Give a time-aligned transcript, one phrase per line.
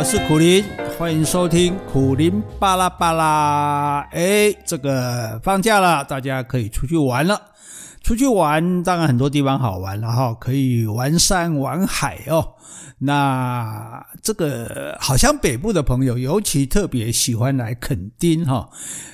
[0.00, 0.64] 我是苦林，
[0.98, 4.00] 欢迎收听苦林巴拉巴拉。
[4.12, 7.38] 哎，这个放假了，大家可以出去玩了。
[8.02, 12.54] 出去玩，当然很多地方好玩了哈，可以玩山玩海哦。
[13.00, 18.70] 那这个好像北部的朋友尤其特别喜欢来垦丁哈，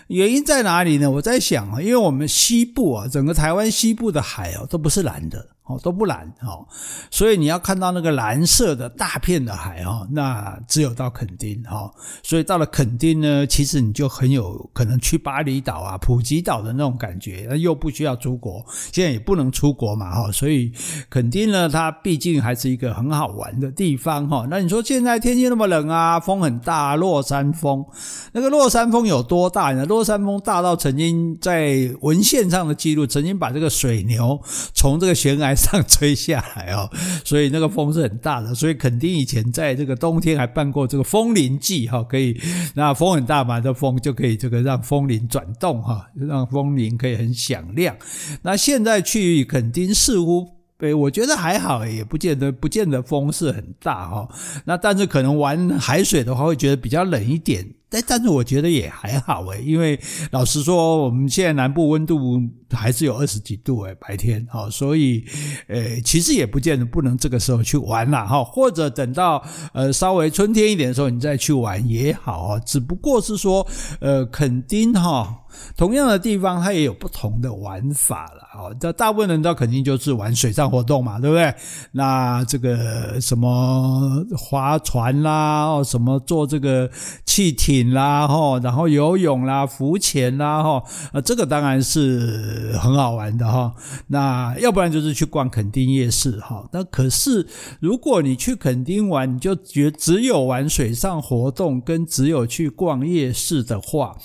[0.07, 1.11] 原因在哪里呢？
[1.11, 5.49] 我在想啊，因为我们西部啊，整个台湾西部的海哦都不是蓝的。
[5.67, 6.65] 哦，都不蓝哦，
[7.11, 11.91] 所以你要看到那个蓝色的大片的海哦，那只有到垦丁哈。
[12.23, 20.31] 所以到了垦丁呢，其实你就很有可能去巴厘岛啊、普吉岛的那种感觉，那又不需要出国，现在也不能出国嘛哈。
[20.31, 20.73] 所以
[21.11, 24.47] 垦丁呢，它毕竟还是一个很好玩的地方哈。
[24.49, 27.85] 那你说现在天气那么冷啊，风很大，落山风，
[28.33, 29.85] 那个落山风有多大呢？
[29.85, 34.41] 落山风大到曾经在文献上的记录，曾经把这个水牛
[34.73, 36.89] 从这个悬崖上吹下来哦，
[37.25, 42.39] 所以那个风是很大的，所以肯定以前在这个冬天还办过这个风铃祭哈，可以
[42.75, 47.97] 那风很大嘛，这风就可以这个让风铃转动哈，让风铃可以很响亮。
[48.43, 50.47] 那现在去肯定似乎，
[50.81, 54.29] 诶，我觉得还好，也不见得不见得风势很大哈。
[54.67, 57.67] 那但是可能玩海水的话，会觉得比较冷一点。
[57.89, 59.99] 但但是我觉得也还好诶，因为
[60.33, 65.25] 老实说，我们现在南部温度还是有二十几度诶，白天哈，所以
[65.69, 73.67] 呃，其实也不见得不能这个时候去玩啦哈，或者等到呃稍微春天一点的时候你再去玩也好啊，只不过是说
[74.01, 75.43] 呃，垦丁哈。
[75.75, 78.69] 同样的地方，它也有不同的玩法了啊！
[78.79, 81.55] 这大部分人到垦丁就是玩水上活动嘛，对不对？
[81.93, 86.91] 那这个什么划船啦，什么坐这个
[87.25, 93.75] 汽艇啦，哈，然后游泳啦、浮潜啦，哈，啊，这个当然是很好玩的哈。
[94.09, 96.69] 那要不然就是去逛垦丁夜市哈。
[96.73, 97.47] 那可是
[97.81, 104.17] 如果你去垦丁玩，你就觉只有玩水上活动跟只有去逛夜市的话，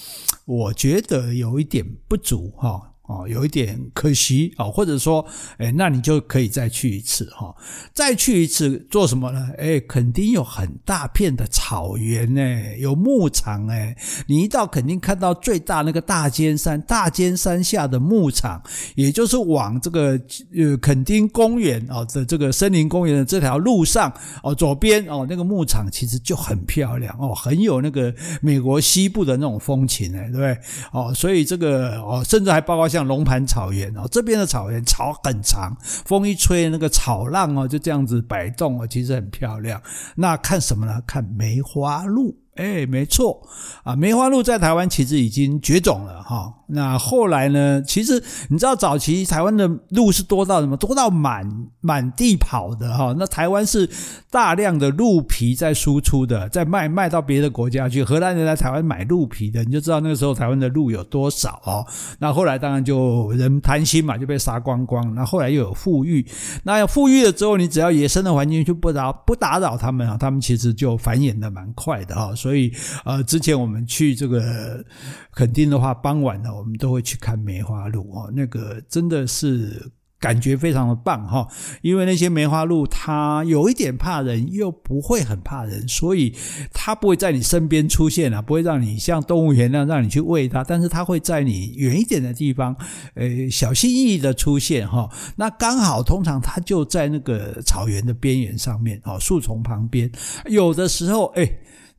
[0.45, 2.90] 我觉得有一点不足哈。
[3.11, 5.25] 哦，有一点可惜啊，或者说，
[5.57, 7.53] 诶，那你就可以再去一次哈，
[7.93, 9.49] 再去一次做什么呢？
[9.57, 12.41] 诶，垦丁有很大片的草原呢，
[12.77, 13.93] 有牧场诶，
[14.27, 18.63] 你一到垦丁看到最大那个大尖山，大尖山下的牧场，
[18.95, 20.11] 也就是往这个
[20.55, 24.09] 呃垦丁公园哦的这个森林公园的这条路上
[24.41, 30.57] 哦，左边哦那个牧场其实就很漂亮哦，很有那个美国西部的那种风情诶，对不对？
[30.93, 33.00] 哦，所以这个哦，甚至还包括像。
[33.03, 39.81] 龙盘草原哦，这边的草原草很长，风一吹，那个草浪哦就这样子摆动哦，其实很漂亮。
[40.15, 41.01] 那看什么呢？
[41.05, 42.40] 看梅花鹿。
[42.55, 43.41] 哎，没错
[43.83, 46.53] 啊，梅花鹿在台湾其实已经绝种了哈。
[46.73, 47.81] 那后来呢？
[47.85, 50.77] 其实你知道早期台湾的鹿是多到什么？
[50.77, 51.45] 多到满
[51.81, 53.13] 满地跑的哈。
[53.19, 53.89] 那台湾是
[54.29, 58.03] 大量的鹿皮在输出的，在卖卖到别的国家去。
[58.03, 61.85] 荷兰人来台湾买鹿皮的，你就知道那个时候台湾的鹿有多少哦。
[62.19, 65.13] 那后来当然就人贪心嘛，就被杀光光。
[65.13, 66.25] 那后来又有富裕，
[66.63, 72.33] 那要复育了之后，你只要野生的环境就不打不打扰他们啊，他们其实就繁衍的蛮快的哈。
[72.41, 72.73] 所以，
[73.05, 74.83] 呃，之前我们去这个
[75.31, 81.47] 垦丁的话，傍晚呢，我们都会去看梅花鹿哦，那个真的是感觉非常的棒哈。
[81.81, 86.35] 因为那些梅花鹿，它有一点怕人，又不会很怕人，所以
[86.73, 92.75] 它不会在你身边出现啊，不会让你像动物园那样让你去喂它，但是它会在你远一点的地方，
[93.15, 95.09] 呃，小心翼翼的出现哈。
[95.35, 100.11] 那刚好，通常它就在那个草原的边缘上面哦，树丛旁边，
[100.47, 101.51] 有的时候，哎。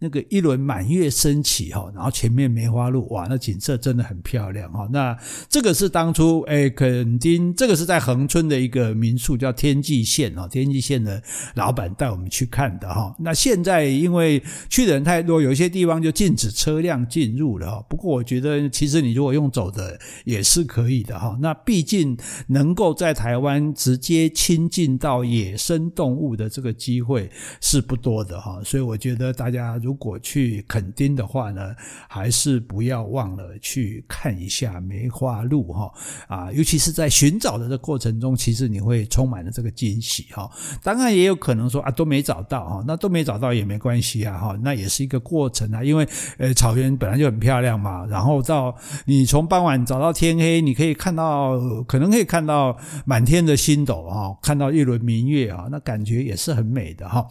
[0.02, 4.88] 那个一轮满月升起哈，然后前面梅花鹿哇，那景色真的很漂亮哈。
[4.92, 5.16] 那
[5.48, 11.22] 这个是当初哎，垦丁这个是在恒春的一个民宿叫天际线哦，天际线的
[11.54, 13.14] 老板带我们去看的哈。
[13.20, 17.86] 那现在因为去的人太多，有些地方就禁止车辆进入了哈。
[17.88, 21.38] 不过我觉得其实你如果用走的也是可以的哈。
[21.40, 31.76] 那毕竟能够在台湾直接亲近到野生动物的这个机会是不多的哈，所以我觉得大家如如果去垦丁的话呢，
[32.08, 35.92] 还是不要忘了去看一下梅花鹿哈
[36.28, 40.50] 啊，尤其是在寻找的这过程中，其实你会充满了这个惊喜哈。
[40.82, 46.08] 当然也有可能说啊都没找到哈，那都没找到也没关系啊哈，那也是一个过程啊，因为
[46.38, 48.74] 呃草原本来就很漂亮嘛，然后到
[49.04, 52.74] 你从傍晚找到天黑，你可以看到可能可以看到
[53.04, 57.28] 满天的星斗哈，看到一轮明月啊，那感觉也是很美的哈。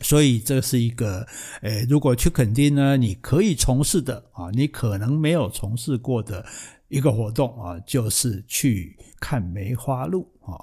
[0.00, 1.26] 所以这是一个，
[1.62, 6.44] 诶，如果去垦丁呢，你可以从事的啊，你可能没有从事过的
[6.88, 10.58] 一个活动啊，就是去看梅花鹿啊。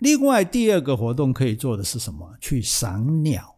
[0.00, 2.28] 另外第二个活动可以做的是什么？
[2.40, 3.54] 去赏鸟。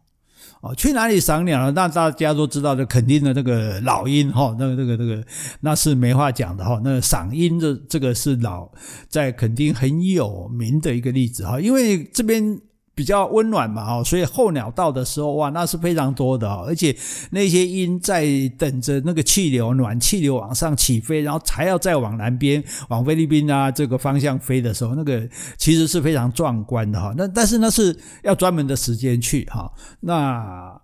[0.61, 1.71] 哦，去哪里赏鸟呢？
[1.71, 5.25] 那大家都知道的，肯定的那个老鹰哈，那个那个那个
[5.59, 6.79] 那是没话讲的哈。
[6.83, 8.71] 那赏鹰的这个是老
[9.09, 12.61] 在肯定很有名的一个例子哈，因为这边。
[12.95, 16.95] 比较温暖嘛，所以候鸟到的时候，哇，那是非常多的，而且
[17.31, 18.25] 那些鹰在
[18.57, 25.27] 等着那个气流，暖气流往上起飞，然后才要再往南边，往菲律宾啊这个方向飞的时候，那个
[25.57, 27.13] 其实是非常壮观的哈。
[27.17, 29.69] 那但是那是要专门的时间去哈，
[29.99, 30.81] 那。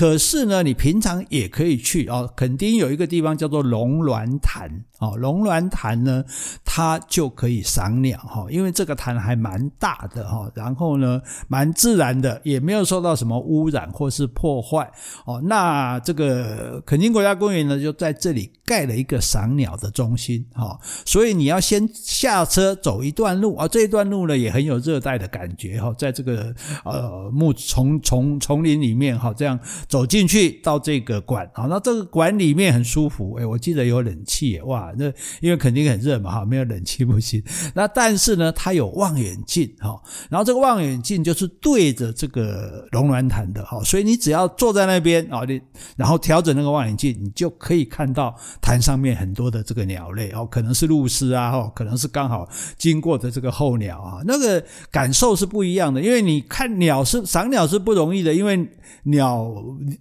[0.00, 2.26] 可是呢，你平常也可以去哦。
[2.34, 6.24] 垦丁有一个地方叫做龙銮潭哦，龙銮潭呢，
[6.64, 14.90] 它就可以赏鸟哈，因为这个潭还蛮大的哈，然后呢，蛮自然的，也没有受到什么污染或是破坏
[15.26, 15.38] 哦。
[15.44, 26.54] 那这个垦丁国家公园呢，就在这里盖了一个赏鸟的中心哈，所以你要先下车走一段路啊，这一段路呢也很有热带的感觉哈，在这个
[26.86, 29.60] 呃木丛丛丛林里面哈，这样。
[29.90, 35.06] 走进去到这个馆，好，那这个馆里面很舒服，诶，我记得有冷气，哇，那
[35.40, 37.42] 因为肯定很热嘛，哈，没有冷气不行。
[37.74, 40.00] 那但是呢，它有望远镜，哈，
[40.30, 45.60] 然后这个望远镜就是对着这个龙銮潭的，哈，所以你只要坐在那边，啊，你
[45.96, 48.32] 然后调整那个望远镜，你就可以看到
[48.62, 52.48] 潭上面很多的这个鸟类，哦，可能是鹭鸶啊，哦，可能是刚好
[52.78, 58.68] 经过的这个候鸟啊，那个感受是不一样的，因为你看鸟是赏鸟是不容易的，因为
[59.02, 59.52] 鸟。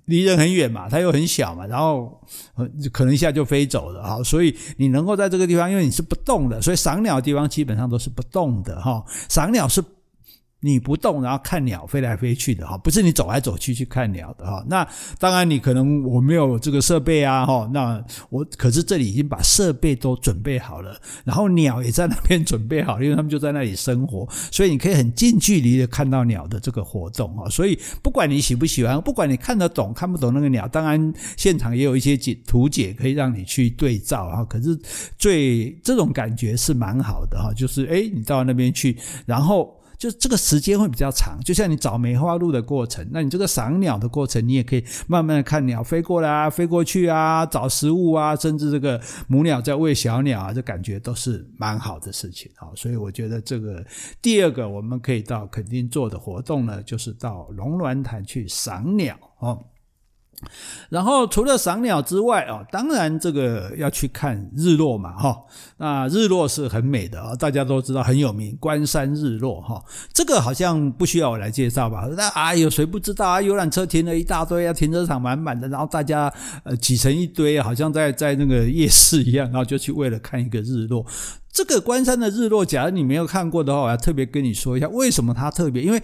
[0.06, 2.22] 离人很远嘛，它又很小嘛，然后
[2.92, 9.84] 可能一下就飞走了哈，所以你能够在这个地方，因为你是不动的，所以赏鸟的地方基本上都是不动的哈，赏鸟是。
[10.62, 14.62] 你不动，然后看鸟飞来飞去的哈，不是你走来走去去看鸟的哈。
[14.68, 14.86] 那
[15.18, 17.70] 当然，你可能我没有这个设备啊哈。
[17.74, 27.50] 那我可是这里已经把设备都准备好了，然后鸟也在那边准备好，因为他们就在那里生活，所以你可以很近距离的看到鸟的这个活动哈。
[27.50, 34.44] 所以不管你喜不喜欢，不管你看得懂看不懂那个鸟，当然现场也有一些解图解可以让你去对照哈。
[34.44, 34.78] 可是
[35.18, 39.74] 最这种感觉是蛮好的哈，就是诶你到那边去，然后。
[40.00, 52.72] 就这个时间会比较长，就像你找梅花鹿的过程，那你这个赏鸟的过程，你也可以慢慢的看鸟飞过来啊，飞过去啊，找食物啊，甚至这个母鸟在喂小鸟啊，这感觉都是蛮好的事情啊。
[52.76, 53.86] 所以我觉得这个
[54.22, 59.62] 第二个我们可以到肯定做的活动呢，就是到龙銮潭去赏鸟哦。
[60.90, 65.38] 然后除了赏鸟之外啊，当然这个要去看日落嘛，哈，
[65.78, 69.84] 那日落是很美的啊，大家都知道很有名，关山日落哈，
[70.14, 72.08] 这个好像不需要我来介绍吧？
[72.16, 73.42] 那啊，有谁不知道啊？
[73.42, 76.34] 游览车停了一大堆啊，停车场满满的，然后大家
[76.64, 81.06] 呃挤成一堆，好像在在那个夜市一样，然后就去为了看一个日落。
[81.52, 86.02] 这个关山的日落，假如你没有看过的话，我要特别跟你说一下，为什么它特别，因为。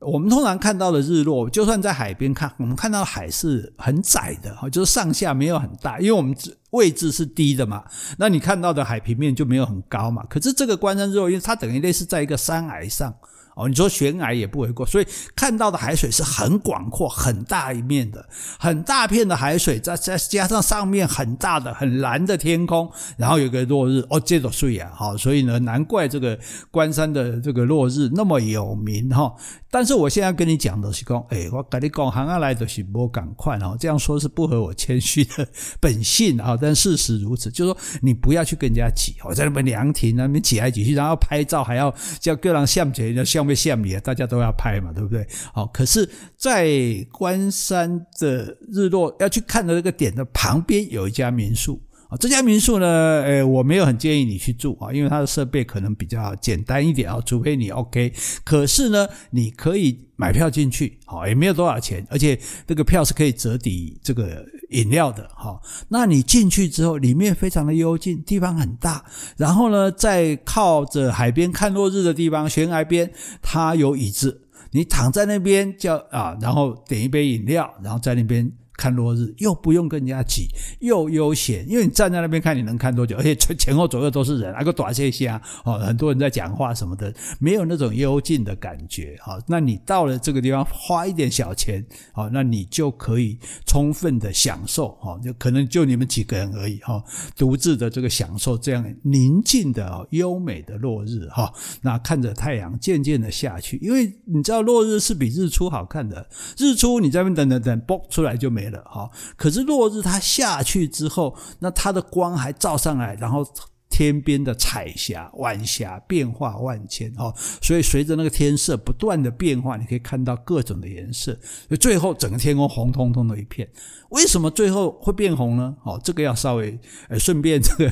[0.00, 6.34] 我们通常看到的日落，就算在海边看，我们看到海是很窄的，就是上下没有很大，因为我们
[6.70, 7.84] 位置是低的嘛，
[8.18, 10.24] 那你看到的海平面就没有很高嘛。
[10.28, 13.14] 可是这个关山日落，因为它等于类似在一个山崖上。
[13.56, 15.06] 哦，你说悬崖也不为过，所以
[15.36, 18.26] 看到的海水是很广阔、很大一面的，
[18.58, 26.38] 很大片的海水，再再加上上面很大的、很蓝的天空，然后有个落日，哦，这种水啊，好，所以呢，难怪这个
[26.70, 29.34] 关山的这个落日那么有名哈。
[29.72, 35.46] 但是我现在跟你讲的是讲，哎，我跟你讲，行下来的是不赶快哈，这样说是不合我谦虚的
[35.80, 43.39] 本性啊，但事实如此，就是说你不要去跟人家挤，我在那边凉亭那边挤来挤去，然后拍照还要叫各人相起来，相。
[43.54, 45.26] 像你啊，大家都要拍嘛，对不对？
[45.52, 46.68] 好，可是，在
[47.10, 51.80] 关山的日落要去看的那个点的旁边有一家民宿
[52.10, 58.12] 啊，这家民宿呢，诶，我没有很建议你去住啊，因为它的设备可能比较简单一点啊，除非你 OK。
[58.44, 64.44] 可是呢，你可以买票进去，好，也没有多少钱，而且这个票是可以折抵这个。
[64.70, 69.04] 饮料的哈，那你进去之后，里面非常的幽静，地方很大。
[69.36, 73.10] 然后呢，在靠着海边看落日的地方，悬崖边，
[73.42, 78.48] 它有椅子，你躺在那边叫啊，然后点一杯饮料，然后在那边。
[78.80, 83.14] 看落日又不用跟人家挤，又悠闲，因为你站在那边看，你能看多久？
[83.18, 89.18] 而且 前后左右都是人，那个短些些啊，哦，很多人在讲话什么的，没有那种幽静的感觉。
[89.20, 91.84] 好，那你到了这个地方，花一点小钱，
[92.14, 97.04] 好，那你就可以充分的享受，哈，就可能就你们几个人而已，哈，
[97.36, 108.69] 独自的这个享受这样宁静的、优美的落日，哈，那看着太阳渐渐的下去，因为你知道落日是比日出好看的，日出你在那边等等等，嘣出来就没了。
[108.70, 113.46] 了哈，可是落日它下去之后，那它的光还照上来，然后
[113.88, 121.32] 天边的彩霞、晚霞变化万千哦，所以随着那个天色不断的变化，你可以看到各种的颜色，
[121.68, 123.68] 所以最后整个天空红彤彤的一片。
[124.10, 125.76] 为什么最后会变红呢？
[125.84, 127.90] 哦，这个要稍微呃顺便这个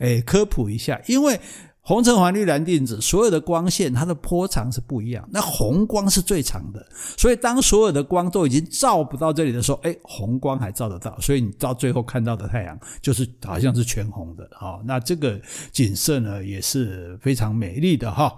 [0.00, 1.40] 诶 科普一下，因为。
[1.88, 6.84] 红橙黄绿蓝靛紫，所有的光线它的波长是不一样，那红光是最长的，
[7.16, 15.40] 所以当所有的光都已经照不到这里的时候，诶，红光还照得到，所以你到最后看到的太阳就是好像是全红的，哈，那这个
[15.70, 18.36] 景色呢也是非常美丽的哈，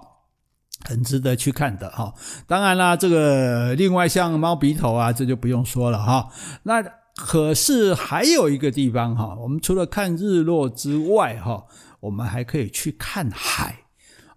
[0.85, 2.13] 很值得去看的哈。
[2.47, 6.29] 当然啦，这个另外像猫鼻头啊，这就不用说了哈。
[6.65, 6.85] 那
[7.17, 11.65] 可是还有一个地方哈，我们除了看日落之外哈。
[12.01, 13.88] 我们还可以去看海。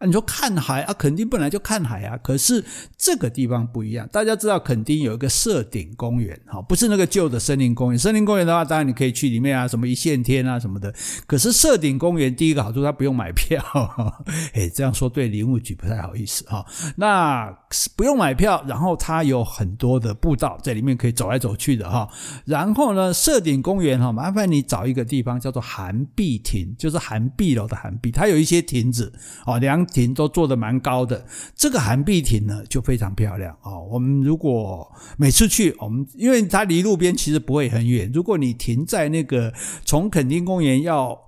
[0.03, 2.63] 你说看海啊，垦丁本来就看海啊，可是
[2.97, 4.07] 这个地方不一样。
[4.11, 7.99] 大家知道垦丁有一个社顶公园，哈，不是那个旧的森林公园。
[7.99, 10.91] 森林公园的话，当然你可以去里面啊，什么一线天啊什么的。
[11.27, 13.63] 可是社顶公园第一个好处，它不用买票。
[14.53, 16.65] 哎，这样说对林务局不太好意思哈。
[16.95, 17.55] 那
[17.95, 22.09] 不用买票，然后它有很多的步道在里面可以走来走去的哈。
[22.45, 29.13] 然后呢，社顶公园哈，麻烦你找一个地方叫做寒碧亭，就是寒碧楼的寒碧，它有一些亭子
[29.45, 29.85] 哦，两。
[29.91, 31.23] 亭都做得蛮高的，
[31.55, 33.77] 这个韩碧亭呢就非常漂亮啊。
[33.77, 39.53] 我们如果每次去，我们因为它离路边其实不会很远，如果你停在那个
[39.85, 41.19] 从垦丁公园要。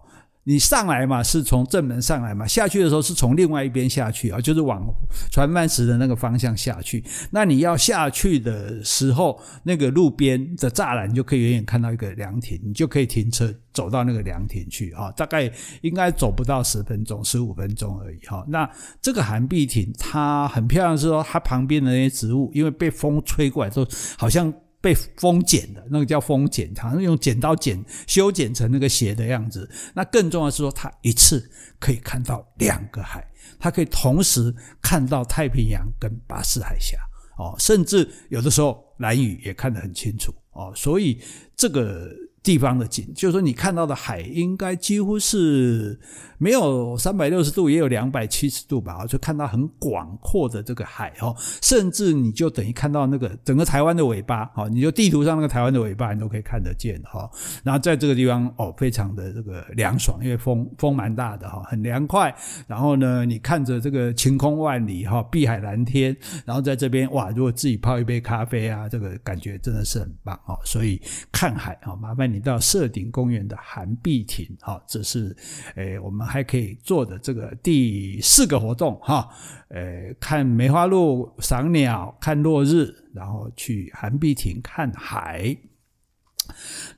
[0.45, 4.85] 你上来嘛，是从正门上来嘛，下去的时候是从另外一边下去啊，就是往
[5.31, 7.03] 船帆石的那个方向下去。
[7.31, 15.49] 那你要下去的时候，那个路边的栅栏就可以远远看到一个凉亭，你就可以停车走到那个凉亭去啊，大概
[15.81, 18.45] 应该走不到十分钟、十五分钟而已哈。
[18.49, 18.69] 那
[19.01, 24.53] 这个寒碧亭它很漂亮，是说它旁边的那些植物，因为被风吹过来之后，好像。
[24.83, 29.69] 被风剪的那个叫风剪，好像用剪刀剪修剪成那个斜的样子。
[29.95, 31.49] 那更重要是说，他一次
[31.79, 33.25] 可以看到两个海，
[33.57, 36.97] 他可以同时看到太平洋跟巴士海峡
[37.37, 40.73] 哦，甚至有的时候蓝雨也看得很清楚哦。
[40.75, 41.17] 所以
[41.55, 42.11] 这个。
[42.43, 45.97] 地方的景，就是说你看到的海应该几乎是
[46.37, 57.31] 没有三百六十度，也有两百七十度吧，就看到很广阔的这个海哦，甚至你就等于看到那个整个台湾的尾巴，哦，你就地图上那个台湾的尾巴你都可以看得见哈。
[57.63, 62.35] 然后在这个地方哦，非常的这个凉爽，因为风风蛮大的哈，很凉快。
[62.67, 70.59] 然后呢，你看着这个晴空万里哈，碧海蓝天，然后在这边哇，如果自己泡一杯咖啡啊，这个感觉真的是很棒哦。
[70.65, 72.43] 所以看海啊，麻烦你。
[72.43, 75.33] 到社顶公园的寒碧亭，好，这是
[75.75, 79.29] 诶我们还可以做的这个第四个活动哈，
[79.69, 85.55] 诶看梅花鹿、赏鸟、看落日，然后去寒碧亭看海。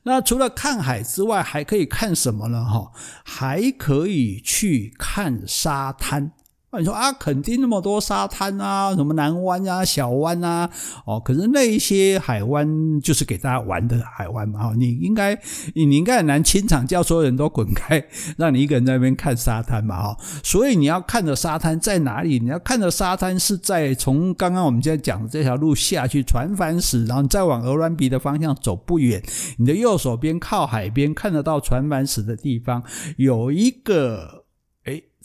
[0.02, 2.66] 那除了看海之外，还可以看什么呢？
[2.66, 2.92] 哈，
[3.24, 6.32] 还可以去看沙滩。
[6.80, 10.70] 你说啊，垦丁那么多沙滩啊，什么南湾啊、小湾啊，
[11.06, 15.40] 哦，可是那一些海湾就是给大家玩的海湾嘛，你应该
[15.74, 18.04] 你你应该很难清场，叫所有人都滚开，
[18.38, 22.40] 让你一个人在那边看沙滩嘛，哈，所以你要看的沙滩在哪里？
[22.40, 29.22] 你要看的沙滩是在从刚刚我们现在讲的这条路下去船帆石，然后再往鹅銮鼻的方向走不远，
[29.58, 32.84] 你的右手边靠海边看得到船帆石的地方
[33.18, 34.45] 有一个。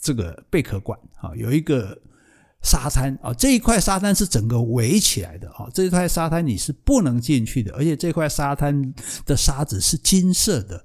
[0.01, 1.97] 这个贝壳馆啊，有一个
[2.63, 8.93] 沙滩啊，这一块沙滩是整个围起来的啊，这一块沙滩你是不能进去的，而且这块沙滩
[9.25, 10.83] 的沙子是金色的。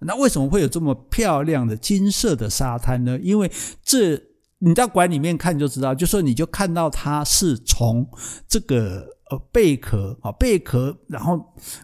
[0.00, 3.18] 那为什么会有这么漂亮的金色的沙滩呢？
[3.22, 3.50] 因为
[3.82, 4.20] 这
[4.58, 8.06] 你到馆里面看就知道，就说你就看到它是从
[8.48, 9.15] 这个。
[9.30, 11.40] 呃，贝壳啊，贝壳，然后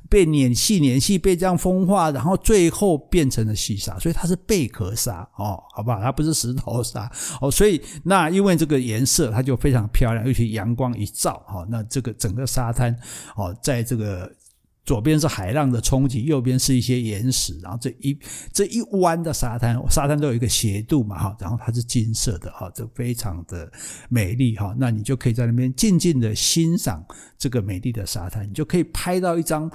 [0.08, 6.00] 被碾细、碾细，被这样风化，然后最后变成了细沙，所以它是贝壳沙哦，好不好？
[6.00, 12.96] 它不是石头沙哦，所以那因为这个颜色，它就非常漂亮，尤其阳光一照，哈，那这个整个沙滩
[13.36, 14.30] 哦，在这个。
[14.84, 18.18] 左边是海浪的冲击，右边是一些岩石，然后这一
[18.52, 23.70] 这一弯的沙滩，沙滩都有一个斜度嘛，哈，然后它是金色的，哈，这非常的
[24.08, 27.04] 美丽，哈，那你就可以在那边静静的欣赏
[27.38, 29.70] 这个美丽的沙滩，你就可以拍到一张。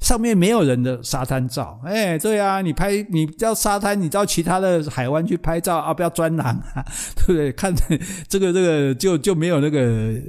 [0.00, 7.52] 上面没有人的沙滩照，哎，对啊，你拍你到沙滩，你到其他的海湾去拍照啊，不要专栏啊， 对不对？
[7.52, 7.72] 看
[8.26, 9.78] 这个这个就就没有那个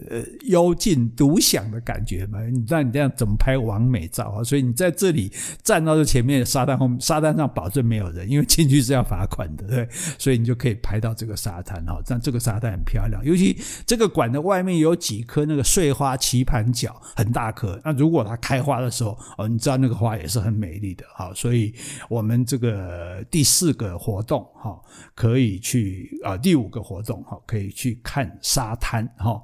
[0.09, 2.39] 呃幽静独享的感觉嘛。
[2.43, 4.43] 你知道你这样怎么拍完美照啊？
[4.43, 5.31] 所以你在这里
[5.63, 9.87] 站到这前面沙滩后面，沙滩上保证没有人，因为进去是要罚款的，对。
[10.19, 17.79] 所以你就可以拍到这个沙滩哈，但这个沙滩很漂亮，尤其这个馆的外面有几颗那个碎花棋盘角，很大颗。
[17.85, 19.60] 那如果它开花的时候，哦，你。
[19.61, 21.73] 知道那个花也是很美丽的哈，所以
[22.09, 24.81] 我们这个第四个活动哈，
[25.13, 29.41] 可以去啊，第五个活动哈，可以去看沙滩哈。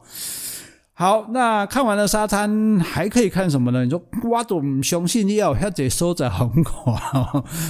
[0.93, 3.83] 好，那看完了沙滩，还可以看什么呢？
[3.83, 6.99] 你说我都不相信你要还得收在红果，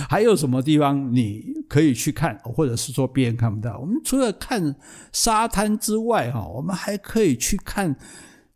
[0.09, 3.77] 还有什么地方你可以去看，或者是说别人看不到？
[3.79, 4.73] 我们除了看
[5.11, 7.97] 沙滩之外，哈，我们还可以去看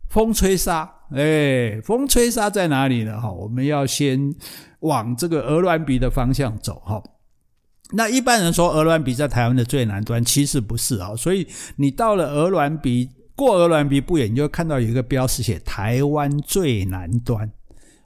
[0.08, 0.90] 风吹沙。
[1.14, 3.20] 哎，风吹沙在哪里呢？
[3.20, 4.34] 哈，我们要先
[4.80, 7.02] 往这个鹅銮鼻的方向走，哈。
[7.94, 11.16] 那一般人说鹅銮鼻在台湾的最南端，其实不是啊。
[11.16, 13.10] 所以你到了鹅銮鼻。
[13.34, 17.50] 过鹅銮鼻不远，你就看到有一个标识写“台湾最南端”。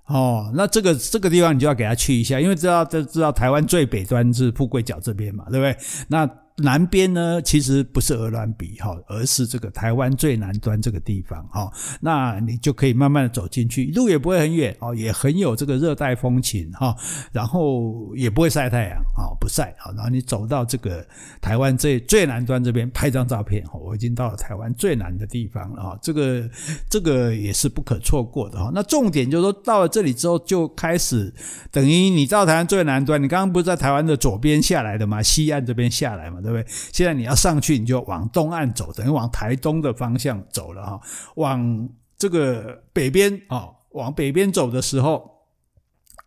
[0.08, 5.76] 哦，那这个这个地方你就要给他去一下，因为知道都知道台湾最北端是富贵角这边嘛，对不对？
[6.08, 11.70] 那南边呢，其实不是鹅銮鼻哈，而是这个台湾最南端这个地方哈。
[12.00, 16.96] 那你就可以慢慢的走进去，路也不会很远哦，也很有这个热带风情哈。
[17.34, 19.92] 然后也不会晒太阳啊，不晒啊。
[19.98, 21.06] 然后你走到这个
[21.42, 26.00] 台湾最最南端这边拍张照片哈，我已经到了台湾最南的地方了哈。
[26.02, 26.50] 这个
[26.90, 28.72] 这个也是不可错过的哈。
[28.74, 31.34] 那重点就是说到了这里之后，就开始
[31.70, 35.22] 等于你到台湾最南端，你刚刚不是在台湾的左边下来的吗？
[35.22, 36.40] 西岸这边下来嘛。
[36.46, 36.66] 对不对？
[36.94, 41.02] 现在你要上去，你就往东岸走，等于往台东的方向走了哈。
[41.36, 45.30] 往这个北边啊，往北边走的时候，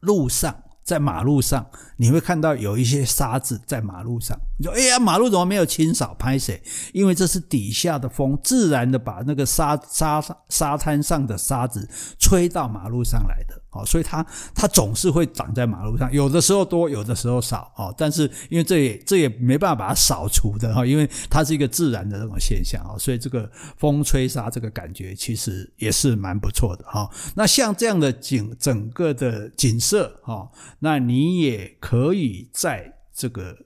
[0.01, 4.39] 路上在马路上，你会看到有一些沙子在马路上。
[4.59, 6.15] 你说：“哎呀，马路怎么没有清扫？
[6.19, 6.63] 拍谁？
[6.93, 27.11] 因为这是底下的风自然的把那个沙沙沙滩上的沙子吹到马路上来的。”哦，所以它它总是会长在马路上，有的时候多，有的时候少，哦，但是因为这也这也没办法把它扫除的哈，因为它是一个自然的这种现象啊，所以这个风吹沙这个感觉其实也是蛮不错的哈。
[27.35, 33.57] 那像这样的景，整个的景色哈，那你也可以在这个。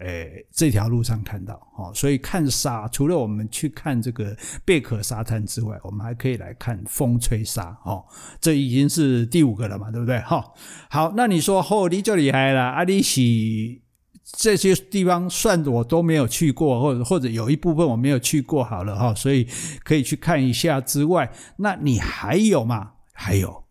[0.00, 8.04] 诶，这条路上看到，哦，所以看沙，除了我们去看这个贝壳沙滩之外，我们还可以来看风吹沙，哦，
[8.40, 10.18] 这已经是第五个了嘛，对不对？
[10.20, 10.42] 哈，
[10.88, 13.82] 好，那你说，哦，你就厉害了，阿里喜
[14.24, 19.46] 这些地方算我都没有去过，或者或者有一部分我没有去过，好了哈，所以
[19.84, 22.92] 可以去看一下之外，那你还有吗？
[23.12, 23.64] 还有，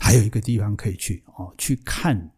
[0.00, 2.32] 还有一个地方可以去哦，去看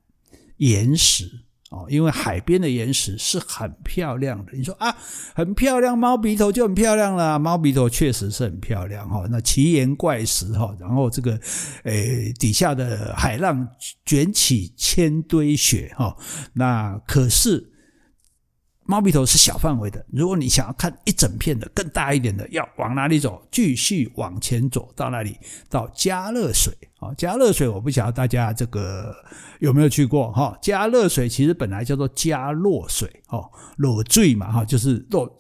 [0.59, 1.45] 岩石。
[1.71, 4.53] 哦，因为海边的岩石是很漂亮的。
[4.53, 4.93] 你说啊，
[5.35, 7.39] 很漂亮，猫鼻头就很漂亮了。
[7.39, 9.25] 猫鼻头确实是很漂亮哈。
[9.31, 11.39] 那奇岩怪石哈，然后这个
[11.85, 13.69] 诶底下的海浪
[14.05, 16.17] 卷起千堆雪哈。
[16.55, 17.70] 那可是
[18.91, 20.05] 猫鼻头是小范围的。
[20.11, 23.41] 如果你想要看一整片的更大一点的，要往哪里走？
[23.49, 25.39] 继续往前走到那里？
[25.69, 26.77] 到加热水。
[26.99, 29.15] 啊，加热水我不晓得大家这个
[29.61, 30.59] 有没有去过哈？
[30.61, 35.39] 加热水其实本来叫做加落水，哦，落醉嘛，哈，就是落。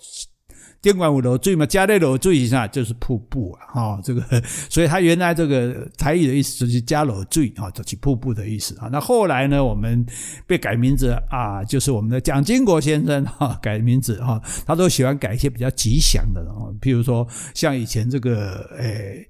[0.83, 4.23] 电管五楼最嘛，加内楼最以上就是瀑布啊，哈，这个，
[4.71, 8.88] 所以它原来这个台语的意思就是加楼最啊，就是瀑布的意思啊。
[8.90, 10.05] 那后来呢，我们
[10.47, 16.40] 被改名字啊，就是我们的蒋经国先生哈改名字哈，他都喜欢改一些比较吉祥的，
[16.81, 19.29] 譬如说像以前这个诶。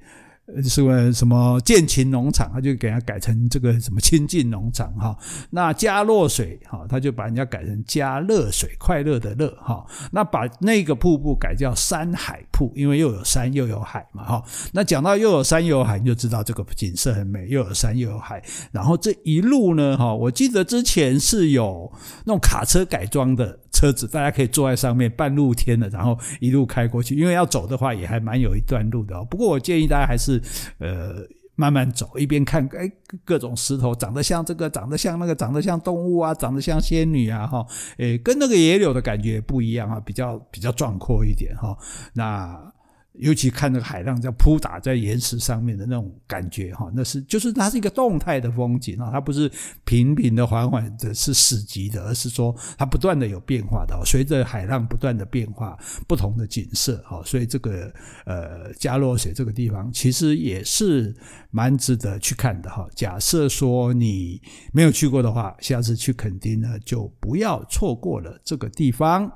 [0.63, 5.17] 是个什么建勤农场，他就给它改成这个什么亲近农场哈。
[5.51, 9.85] 那加落水哈，他就把人家改成加乐水，快乐的乐哈。
[10.13, 14.43] 那把那个瀑布改叫山海瀑，因为又有山又有海嘛哈。
[14.73, 18.43] 那讲到又有山又有海，你就知道这个景色很美，又有山又有海。
[18.73, 21.93] 然后这一路呢哈，我记得之前是有
[22.25, 23.59] 那种卡车改装的。
[23.73, 27.15] 车子大家可以坐在上面，半露天的，然后一路开过去。
[27.15, 29.27] 因为要走的话，也还蛮有一段路的哦。
[29.31, 30.39] 不过我建议大家还是
[30.79, 31.16] 呃
[31.55, 32.90] 慢慢走，一边看哎
[33.24, 37.66] 各种石头，长得像这个，长得像那个，长得像动物啊，长得像仙女啊哈，
[37.98, 41.76] 诶跟那个野柳的感觉不一样啊，比较比较壮阔一点哈。
[42.14, 42.72] 那。
[43.14, 49.51] 尤其看那个海浪在扑打在岩石上面的那种感觉哈，那是就是它是一个动态的风景啊，它不是
[49.85, 57.20] 平平的、缓缓的、是死寂的，而是说它不断的有变化的，随着海浪不断的变化，不同的景色哈。
[57.25, 57.92] 所以这个
[58.25, 61.14] 呃加洛水这个地方其实也是
[61.51, 62.88] 蛮值得去看的哈。
[62.94, 64.40] 假设说你
[64.73, 69.31] 没有去过的话，下次去垦丁呢就不要错过了这个地方。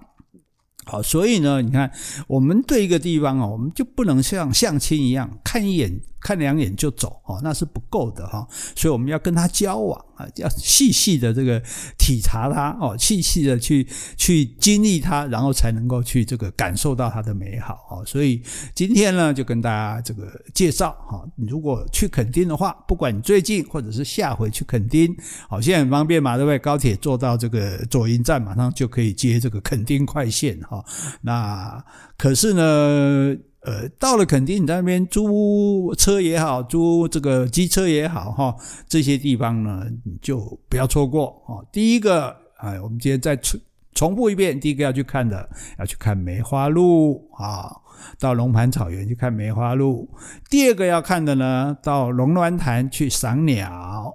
[0.87, 1.91] 好，所以呢，你看，
[2.27, 8.47] 我们对一个地方啊，我们就不能像相亲一样看一眼看两眼就走哦，那是不够的哈。
[8.75, 11.63] 所以我们要跟他交往啊，要细细的这个
[11.99, 18.05] 体察他哦，细细的去去经历他，然后才能够去这个感受到他的美好哦。
[18.07, 18.43] 所以
[18.75, 25.15] 今天呢，就跟大家这个介绍哈，如果去垦丁的话，不管你最近或者是下回去垦丁，
[25.47, 26.59] 好，现在很方便嘛，对不对？
[26.59, 30.74] 高铁坐到这个左营站，马上就可以接这个垦丁快线哈。
[31.23, 31.85] 那
[32.17, 38.57] 可是呢，呃，到了垦丁，你在那边租车也好，租这个机车也好，哈，
[38.89, 41.65] 这些地方呢，你就不要错过哦。
[41.73, 43.61] 第一个，哎，我们今天再重
[43.95, 47.71] 重复一遍，第一个要去看的，要去看梅花鹿啊，
[48.19, 50.09] 到龙盘草原去看梅花鹿。
[50.51, 54.13] 第二个要看的呢，到龙銮潭去赏鸟。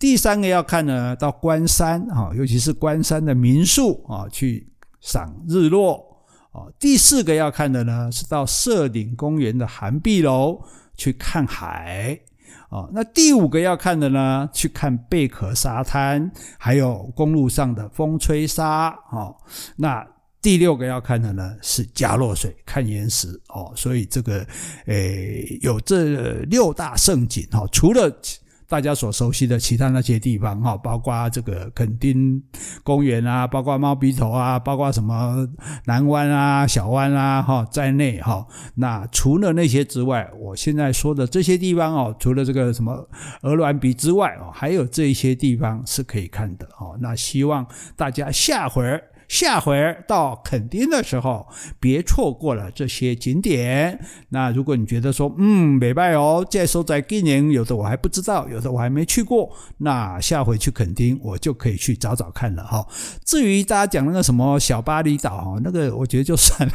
[0.00, 4.69] 第三个要看呢，到关山啊，尤其是关山的民宿啊，去
[5.00, 6.06] 赏日落。
[6.52, 10.60] 哦，第四个要看的呢，是到社顶公园的涵碧楼
[10.96, 12.18] 去看海。
[12.70, 18.88] 哦，那第五个要看的呢，去看贝壳沙滩，还有公路上的风吹沙。
[19.12, 19.36] 哦，
[19.76, 20.06] 那
[20.42, 23.28] 第六个要看的呢，是加洛水看岩石。
[23.48, 24.44] 哦，所以这个，
[24.86, 27.46] 诶，有这六大胜景。
[27.52, 28.12] 哈，除了。
[28.70, 32.40] 大家所熟悉的其他那些地方哈，包括这个垦丁
[32.84, 35.44] 公园啊，包括猫鼻头啊，包括什么
[35.86, 38.46] 南湾啊、小湾啊哈在内哈。
[38.76, 42.92] 那除了那些之外，我现在说的这些地方哦，除了这个什么
[43.42, 46.96] 鹅銮鼻之外哦，还有这些地方是可以看的哦。
[47.00, 49.02] 那希望大家下回儿。
[49.30, 51.46] 下回到垦丁的时候，
[51.78, 53.96] 别错过了这些景点。
[54.30, 62.84] 那如果你觉得说，嗯，没办哦，这时候在今年有的我还不知道，有的我还没去过，那下回去垦丁我就可以去找找看了哈。
[63.24, 66.74] 至于大家讲那个什么小巴厘岛哈，那个我觉得就算了，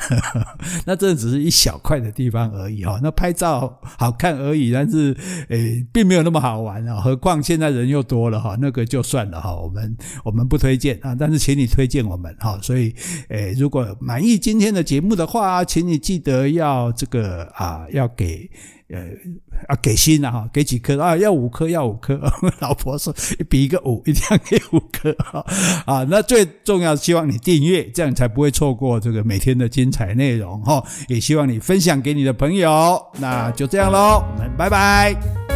[0.85, 2.97] 那这只是一小块的地方而已哈。
[3.03, 5.13] 那拍照好看而已，但是
[5.49, 7.01] 诶，并没有那么好玩啊。
[7.01, 9.53] 何况现在人又多了哈，那个就算了哈。
[9.53, 12.33] 我们我们不推荐啊，但是请你推荐我们。
[12.45, 12.93] 好，所以，
[13.29, 18.47] 诶，如果满意今天的节目的话，请你记得要这个啊，要给，
[18.89, 18.99] 呃，
[19.67, 22.21] 啊，给心啊，哈，给几颗啊，要五颗，要五颗。
[22.61, 23.11] 老婆说，
[23.49, 25.43] 比一个五，一定要给五颗哈
[25.87, 26.05] 啊。
[26.07, 30.83] 那最重要，希望你订阅，这样才不会错过这个每天的精彩内容哈。
[31.07, 33.03] 也希望你分享给你的朋友。
[33.17, 35.54] 那就这样喽，我们拜拜。